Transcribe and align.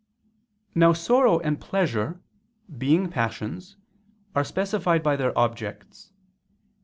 Now 0.73 0.93
sorrow 0.93 1.37
and 1.41 1.61
pleasure, 1.61 2.23
being 2.75 3.07
passions, 3.11 3.77
are 4.33 4.43
specified 4.43 5.03
by 5.03 5.15
their 5.15 5.37
objects. 5.37 6.11